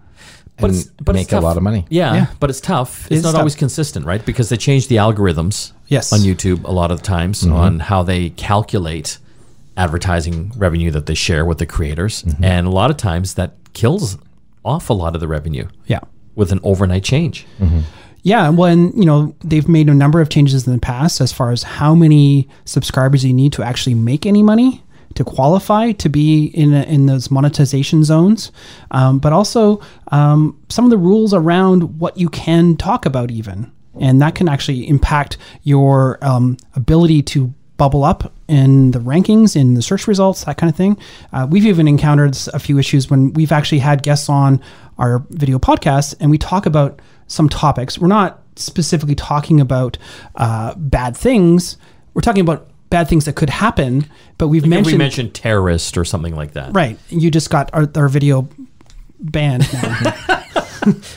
[0.56, 1.84] But and it's- but it's make a lot of money.
[1.88, 2.26] Yeah, Yeah.
[2.38, 3.06] but it's tough.
[3.10, 3.40] It It's not tough.
[3.40, 4.24] always consistent, right?
[4.24, 6.12] Because they change the algorithms Yes.
[6.12, 7.52] on YouTube a lot of the times mm-hmm.
[7.54, 9.18] on how they calculate
[9.76, 12.22] advertising revenue that they share with the creators.
[12.22, 12.44] Mm-hmm.
[12.44, 14.16] And a lot of times that kills
[14.64, 16.00] off a lot of the revenue Yeah.
[16.36, 17.46] with an overnight change.
[17.60, 17.80] Mm-hmm.
[18.22, 21.30] Yeah, well, and you know they've made a number of changes in the past as
[21.30, 24.82] far as how many subscribers you need to actually make any money
[25.14, 28.52] to qualify to be in a, in those monetization zones,
[28.90, 33.70] um, but also um, some of the rules around what you can talk about even,
[34.00, 39.74] and that can actually impact your um, ability to bubble up in the rankings, in
[39.74, 40.96] the search results, that kind of thing.
[41.32, 44.60] Uh, we've even encountered a few issues when we've actually had guests on
[44.98, 47.98] our video podcast and we talk about some topics.
[47.98, 49.98] We're not specifically talking about
[50.36, 51.76] uh, bad things,
[52.12, 54.06] we're talking about bad things that could happen,
[54.38, 56.72] but we've If mentioned, we mentioned terrorist or something like that.
[56.74, 56.98] right.
[57.08, 58.48] You just got our, our video
[59.20, 60.12] banned now.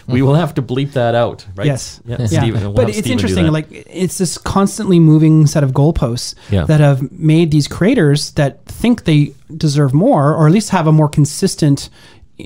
[0.07, 1.67] We will have to bleep that out, right?
[1.67, 1.99] Yes.
[2.05, 2.15] Yeah.
[2.21, 2.27] Yeah.
[2.27, 3.47] Steven- we'll but it's Steven interesting.
[3.47, 6.63] Like it's this constantly moving set of goalposts Yeah.
[6.67, 10.93] that have made these creators that think they deserve more, or at least have a
[10.93, 11.89] more consistent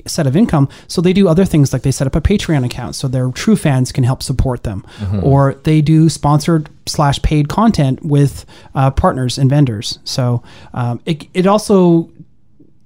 [0.06, 0.68] set of income.
[0.88, 3.56] So they do other things like they set up a Patreon account so their true
[3.56, 4.84] fans can help support them,
[5.22, 9.98] or they do sponsored slash paid content with uh, partners and vendors.
[10.04, 10.42] So
[10.74, 12.10] um, it it also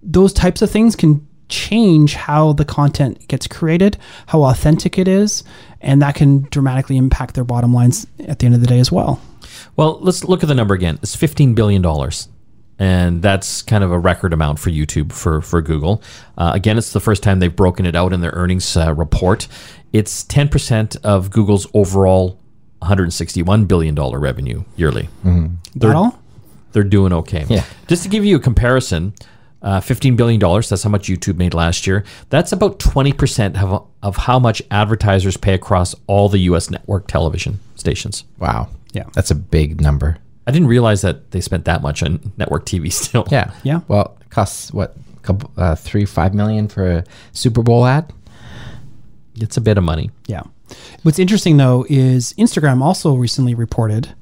[0.03, 5.45] those types of things can change how the content gets created, how authentic it is,
[5.81, 8.91] and that can dramatically impact their bottom lines at the end of the day as
[8.91, 9.21] well.
[9.77, 10.99] Well, let's look at the number again.
[11.03, 12.29] It's fifteen billion dollars,
[12.79, 16.03] and that's kind of a record amount for YouTube for for Google.
[16.37, 19.49] Uh, again, it's the first time they've broken it out in their earnings uh, report.
[19.93, 22.39] It's ten percent of Google's overall
[22.79, 25.09] one hundred sixty-one billion dollar revenue yearly.
[25.77, 26.21] That all?
[26.73, 27.47] They're doing okay.
[27.49, 27.65] Yeah.
[27.87, 29.15] Just to give you a comparison,
[29.63, 30.69] uh, fifteen billion dollars.
[30.69, 32.05] That's how much YouTube made last year.
[32.29, 36.69] That's about twenty percent of of how much advertisers pay across all the U.S.
[36.69, 38.25] network television stations.
[38.39, 38.69] Wow.
[38.93, 39.05] Yeah.
[39.15, 40.19] That's a big number.
[40.47, 43.27] I didn't realize that they spent that much on network TV still.
[43.31, 43.53] Yeah.
[43.63, 43.81] Yeah.
[43.89, 44.97] Well, it costs what?
[45.17, 48.13] A couple, uh, three, five million for a Super Bowl ad.
[49.35, 50.11] It's a bit of money.
[50.27, 50.43] Yeah.
[51.03, 54.15] What's interesting though is Instagram also recently reported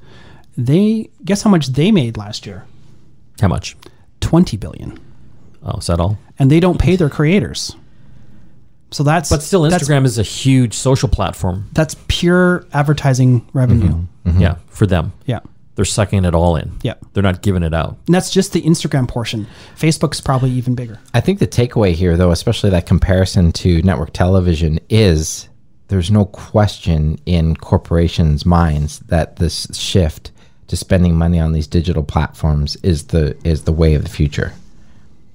[0.56, 2.64] they guess how much they made last year?
[3.40, 3.76] How much?
[4.20, 4.98] 20 billion.
[5.62, 6.18] Oh, is that all?
[6.38, 7.74] And they don't pay their creators.
[8.90, 11.68] So that's But still, Instagram is a huge social platform.
[11.72, 14.06] that's pure advertising revenue.
[14.24, 15.12] Yeah, for them.
[15.26, 15.40] Yeah.
[15.76, 16.72] They're sucking it all in.
[16.82, 16.94] Yeah.
[17.12, 17.96] They're not giving it out.
[18.06, 19.46] And that's just the Instagram portion.
[19.76, 21.00] Facebook's probably even bigger.
[21.12, 25.48] I think the takeaway here, though, especially that comparison to network television, is
[25.88, 30.30] there's no question in corporations' minds that this shift
[30.68, 34.52] to spending money on these digital platforms is the is the way of the future.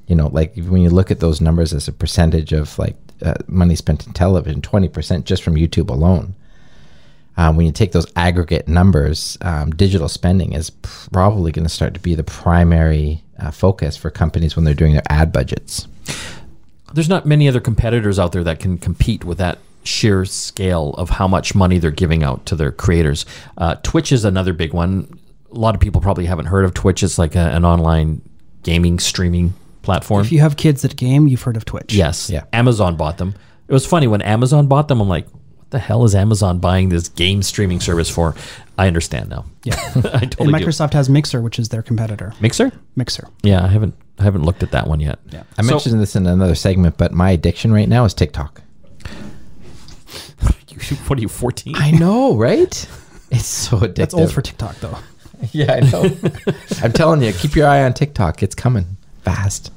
[0.08, 3.36] You know, like when you look at those numbers as a percentage of like uh,
[3.47, 6.34] money spent in television, twenty percent just from YouTube alone.
[7.39, 11.93] Um, when you take those aggregate numbers, um, digital spending is probably going to start
[11.93, 15.88] to be the primary uh, focus for companies when they're doing their ad budgets.
[16.93, 21.12] There's not many other competitors out there that can compete with that sheer scale of
[21.12, 23.25] how much money they're giving out to their creators.
[23.58, 25.17] Uh, Twitch is another big one.
[25.54, 27.04] A lot of people probably haven't heard of Twitch.
[27.04, 28.21] It's like a, an online
[28.63, 30.25] gaming streaming platform.
[30.25, 31.93] If you have kids that game, you've heard of Twitch.
[31.93, 32.30] Yes.
[32.30, 32.43] Yeah.
[32.52, 33.34] Amazon bought them.
[33.69, 34.99] It was funny when Amazon bought them.
[34.99, 35.38] I'm like, what
[35.72, 38.36] the hell is Amazon buying this game streaming service for?
[38.78, 39.46] I understand now.
[39.66, 39.76] Yeah.
[39.96, 40.46] I totally and do.
[40.46, 42.34] Microsoft has Mixer, which is their competitor.
[42.40, 42.72] Mixer.
[42.96, 43.28] Mixer.
[43.44, 45.20] Yeah, I haven't I haven't looked at that one yet.
[45.32, 45.44] Yeah.
[45.58, 48.62] I So- mentioned this in another segment, but my addiction right now is TikTok.
[50.70, 51.76] You- What are you 14?
[51.76, 52.88] I know, right?
[53.32, 53.96] It's so addictive.
[53.96, 54.98] That's old for TikTok, though.
[55.52, 56.10] yeah, I know.
[56.82, 58.42] I'm telling you, keep your eye on TikTok.
[58.44, 59.72] It's coming fast.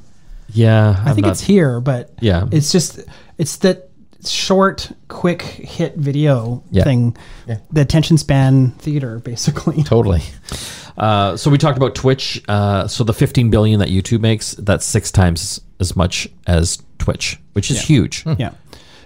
[0.55, 2.47] yeah, I think it's here, but Yeah.
[2.51, 3.01] it's just
[3.39, 3.89] it's that
[4.31, 6.85] short, quick hit video Yeah.
[6.85, 7.59] thing, Yeah.
[7.73, 9.83] the attention span theater, basically.
[9.85, 10.23] Totally.
[10.97, 12.43] Uh, so we talked about Twitch.
[12.49, 17.39] Uh, so the 15 billion that YouTube makes, that's six times as much as Twitch,
[17.55, 18.25] which is huge.
[18.39, 18.51] Yeah,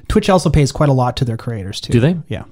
[0.08, 1.92] Twitch also pays quite a lot to their creators too.
[1.92, 2.16] Do they?
[2.28, 2.44] Yeah,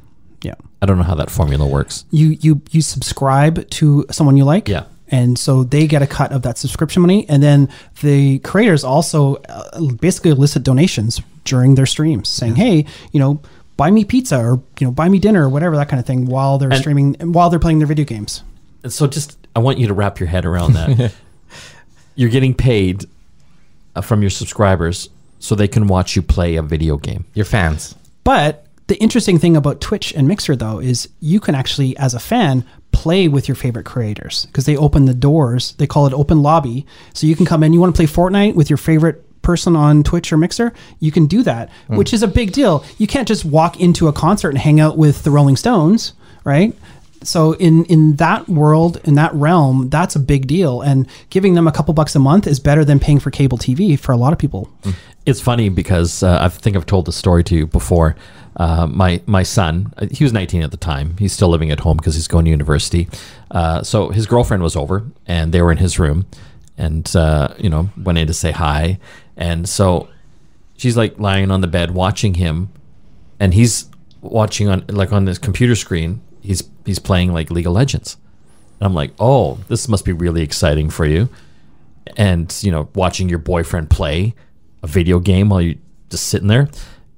[0.43, 0.55] yeah.
[0.81, 2.05] I don't know how that formula works.
[2.11, 4.69] You you you subscribe to someone you like.
[4.69, 4.85] Yeah.
[5.09, 7.69] And so they get a cut of that subscription money, and then
[8.01, 13.41] the creators also uh, basically elicit donations during their streams, saying, "Hey, you know,
[13.77, 16.27] buy me pizza or you know, buy me dinner or whatever that kind of thing,"
[16.27, 18.43] while they're And- streaming, while they're playing their video games.
[18.83, 21.13] And so just, I want you to wrap your head around that.
[22.17, 23.07] You're getting paid
[23.97, 27.25] uh, from your subscribers so they can watch you play a video game.
[27.35, 27.95] Your fans.
[28.25, 32.21] But the interesting thing about Twitch and Mixer, though, is you can actually, as a
[32.21, 35.73] fan, play with your favorite creators because they open the doors.
[35.79, 36.87] They call it open lobby.
[37.15, 40.03] So you can come in, you want to play Fortnite with your favorite person on
[40.03, 42.85] Twitch or Mixer, you can do that, which is a big deal.
[42.99, 46.75] You can't just walk into a concert and hang out with the Rolling Stones, right?
[47.23, 50.83] So in in that world, in that realm, that's a big deal.
[50.83, 53.99] And giving them a couple bucks a month is better than paying for cable TV
[53.99, 54.71] for a lot of people.
[55.27, 58.15] It's funny because uh, I think I've told the story to you before.
[58.57, 61.17] Uh, my my son, uh, he was 19 at the time.
[61.19, 63.09] He's still living at home because he's going to university.
[63.51, 66.27] Uh, so his girlfriend was over, and they were in his room,
[66.77, 68.99] and uh, you know went in to say hi.
[69.37, 70.09] And so
[70.77, 72.71] she's like lying on the bed watching him,
[73.41, 73.89] and he's
[74.21, 76.21] watching on like on this computer screen.
[76.41, 78.17] He's he's playing like League of Legends,
[78.79, 81.29] and I'm like, oh, this must be really exciting for you
[82.19, 84.35] and you know watching your boyfriend play
[84.83, 85.75] a video game while you're
[86.11, 86.69] just sitting there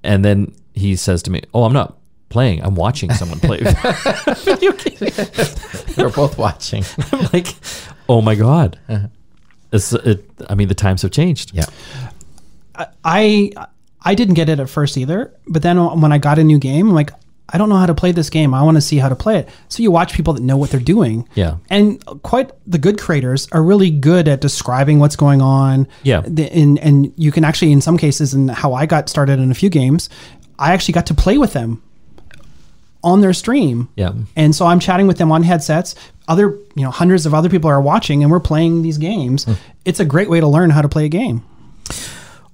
[0.05, 1.99] and then he says to me oh i'm not
[2.29, 2.63] playing.
[2.63, 3.59] I'm watching someone play
[4.45, 5.97] video games.
[5.97, 6.85] We're both watching.
[7.13, 7.55] I'm like,
[8.09, 8.79] oh my god.
[8.89, 9.09] Uh-huh.
[9.77, 11.55] It's, it, I mean, the times have changed.
[11.55, 11.67] Yeah.
[13.05, 13.53] I
[14.03, 16.89] I didn't get it at first either, but then when I got a new game,
[16.89, 17.11] I'm like,
[17.49, 18.55] I don't know how to play this game.
[18.55, 19.49] I want to see how to play it.
[19.69, 21.29] So you watch people that know what they're doing.
[21.35, 21.57] Yeah.
[21.71, 25.87] And quite the good creators are really good at describing what's going on.
[26.03, 26.23] Yeah.
[26.25, 29.55] And and you can actually in some cases and how I got started in a
[29.55, 30.09] few games,
[30.59, 31.83] I actually got to play with them
[33.03, 33.89] on their stream.
[33.97, 34.13] Yeah.
[34.35, 35.95] And so I'm chatting with them on headsets.
[36.29, 39.45] Other, you know, hundreds of other people are watching and we're playing these games.
[39.45, 39.53] Hmm.
[39.85, 41.45] It's a great way to learn how to play a game.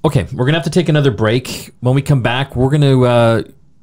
[0.05, 1.73] Okay, we're gonna have to take another break.
[1.81, 3.43] When we come back, we're gonna uh,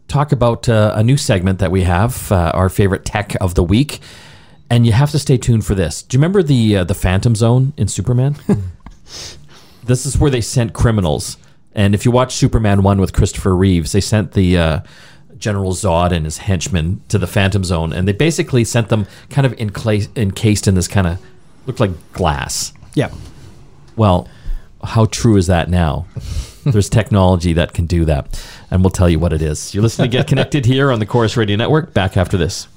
[0.09, 3.63] talk about uh, a new segment that we have, uh, our favorite tech of the
[3.63, 4.01] week,
[4.69, 6.03] and you have to stay tuned for this.
[6.03, 8.35] Do you remember the uh, the Phantom Zone in Superman?
[9.85, 11.37] this is where they sent criminals,
[11.73, 14.79] and if you watch Superman one with Christopher Reeves, they sent the uh,
[15.39, 19.47] General Zod and his henchmen to the Phantom Zone, and they basically sent them kind
[19.47, 21.19] of encla- encased in this kind of
[21.65, 22.73] looked like glass.
[22.95, 23.11] Yeah.
[23.95, 24.27] Well,
[24.83, 26.05] how true is that now?
[26.63, 28.43] There's technology that can do that.
[28.71, 29.73] And we'll tell you what it is.
[29.73, 31.93] You're listening to Get Connected here on the Corus Radio Network.
[31.93, 32.67] Back after this.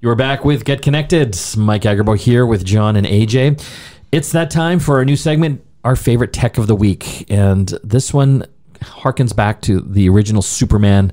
[0.00, 1.38] You're back with Get Connected.
[1.56, 3.64] Mike Agerbo here with John and AJ.
[4.10, 7.30] It's that time for our new segment, our favorite tech of the week.
[7.30, 8.44] And this one
[8.82, 11.12] harkens back to the original Superman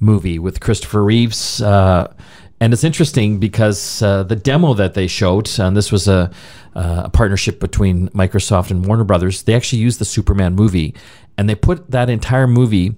[0.00, 1.62] movie with Christopher Reeves.
[1.62, 2.12] Uh,
[2.60, 6.30] and it's interesting because uh, the demo that they showed, and this was a,
[6.74, 10.94] uh, a partnership between Microsoft and Warner Brothers, they actually used the Superman movie
[11.36, 12.96] and they put that entire movie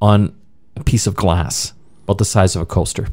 [0.00, 0.34] on
[0.76, 1.72] a piece of glass
[2.04, 3.08] about the size of a coaster,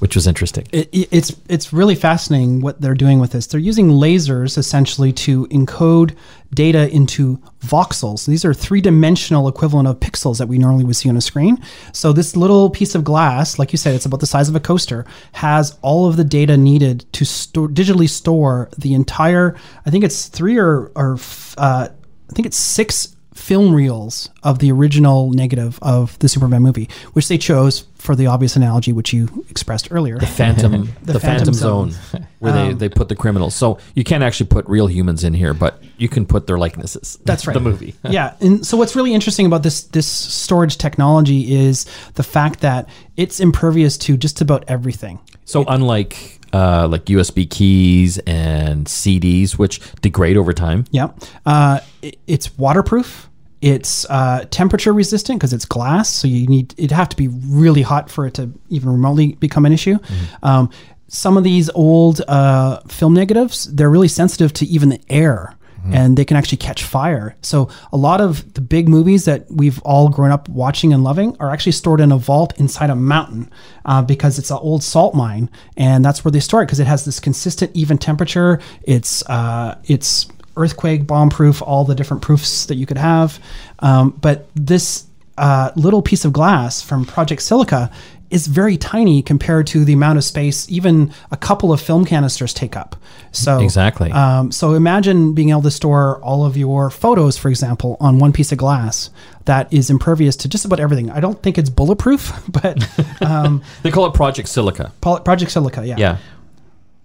[0.00, 0.66] which was interesting.
[0.72, 3.46] it, it- it's it's really fascinating what they're doing with this.
[3.46, 6.16] They're using lasers essentially to encode
[6.52, 8.26] data into voxels.
[8.26, 11.58] These are three dimensional equivalent of pixels that we normally would see on a screen.
[11.92, 14.60] So this little piece of glass, like you said, it's about the size of a
[14.60, 19.56] coaster, has all of the data needed to store digitally store the entire.
[19.86, 21.18] I think it's three or or
[21.58, 21.88] uh,
[22.30, 27.28] I think it's six film reels of the original negative of the Superman movie, which
[27.28, 30.18] they chose for the obvious analogy which you expressed earlier.
[30.18, 32.00] The Phantom, the, The Phantom, Phantom Zone, Zone.
[32.14, 33.54] Um, where they, they put the criminals.
[33.54, 37.18] So you can't actually put real humans in here, but you can put their likenesses.
[37.24, 37.54] That's right.
[37.54, 37.94] The movie.
[38.08, 42.88] yeah, and so what's really interesting about this this storage technology is the fact that
[43.16, 45.18] it's impervious to just about everything.
[45.44, 50.84] So unlike uh, like USB keys and CDs, which degrade over time.
[50.90, 51.08] Yeah,
[51.44, 53.28] uh, it- it's waterproof.
[53.60, 57.80] It's uh, temperature resistant because it's glass, so you need it have to be really
[57.82, 59.96] hot for it to even remotely become an issue.
[60.42, 60.68] Um,
[61.08, 65.54] some of these old uh, film negatives, they're really sensitive to even the air.
[65.92, 67.36] And they can actually catch fire.
[67.42, 71.36] So a lot of the big movies that we've all grown up watching and loving
[71.40, 73.50] are actually stored in a vault inside a mountain
[73.84, 76.86] uh, because it's an old salt mine, and that's where they store it because it
[76.86, 78.60] has this consistent, even temperature.
[78.82, 83.40] It's uh, it's earthquake bomb proof, all the different proofs that you could have.
[83.80, 87.90] Um, but this uh, little piece of glass from Project Silica
[88.34, 92.52] is very tiny compared to the amount of space even a couple of film canisters
[92.52, 92.96] take up.
[93.30, 94.10] So Exactly.
[94.10, 98.32] Um, so imagine being able to store all of your photos, for example, on one
[98.32, 99.10] piece of glass
[99.44, 101.10] that is impervious to just about everything.
[101.10, 102.76] I don't think it's bulletproof, but
[103.22, 104.92] um, They call it Project Silica.
[105.00, 105.96] Project Silica, yeah.
[105.96, 106.16] Yeah.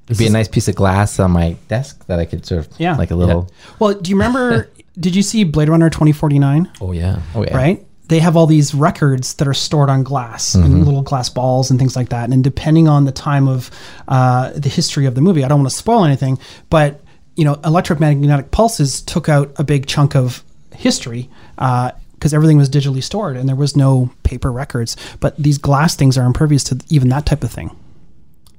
[0.08, 2.80] It'd be a nice piece of glass on my desk that I could sort of,
[2.80, 2.96] Yeah.
[2.98, 4.68] like a little, Well, do you remember?
[5.00, 6.68] did you see Blade Runner twenty forty nine?
[6.82, 7.22] Oh yeah.
[7.36, 7.56] oh yeah.
[7.56, 7.86] right?
[8.10, 11.80] They have all these records that are stored on glass and little glass balls and
[11.80, 12.30] things like that.
[12.30, 13.72] And depending on the time of
[14.08, 16.38] uh, the history of the movie, I don't want to spoil anything,
[16.70, 17.02] but
[17.36, 20.44] you know, electromagnetic pulses took out a big chunk of
[20.76, 21.30] history.
[21.56, 24.98] because everything was digitally stored and there was no paper records.
[25.22, 27.74] But these glass things are impervious to even that type of thing.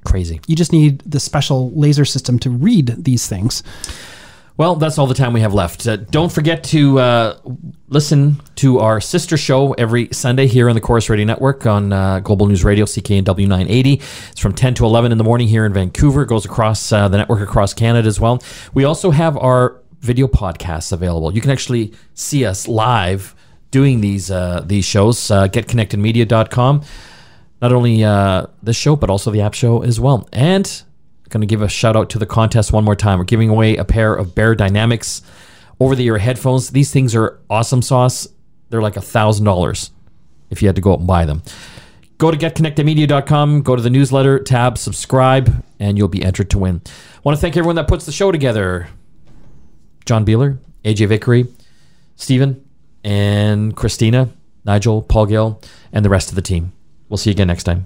[0.03, 0.41] Crazy.
[0.47, 3.61] You just need the special laser system to read these things.
[4.61, 5.87] Well, that's all the time we have left.
[5.87, 7.39] Uh, don't forget to uh,
[7.87, 12.19] listen to our sister show every Sunday here on the Corus Radio Network on uh,
[12.19, 13.93] Global News Radio, CKNW 980.
[13.93, 16.21] It's from 10 to 11 in the morning here in Vancouver.
[16.21, 18.39] It goes across uh, the network across Canada as well.
[18.75, 21.33] We also have our video podcasts available.
[21.33, 23.33] You can actually see us live
[23.71, 25.31] doing these uh, these shows.
[25.31, 26.83] Uh, GetConnectedMedia.com.
[27.63, 30.29] Not only uh, this show, but also the app show as well.
[30.31, 30.83] And
[31.31, 33.17] Going to give a shout out to the contest one more time.
[33.17, 35.21] We're giving away a pair of Beyerdynamics
[35.79, 36.69] over the ear headphones.
[36.69, 38.27] These things are awesome sauce.
[38.69, 39.91] They're like a thousand dollars
[40.49, 41.41] if you had to go out and buy them.
[42.17, 46.81] Go to getconnectedmedia.com, go to the newsletter tab, subscribe, and you'll be entered to win.
[46.85, 48.89] I want to thank everyone that puts the show together.
[50.05, 51.47] John Beeler, AJ Vickery,
[52.15, 52.63] Stephen,
[53.03, 54.29] and Christina.
[54.65, 55.61] Nigel, Paul Gill,
[55.91, 56.71] and the rest of the team.
[57.09, 57.85] We'll see you again next time.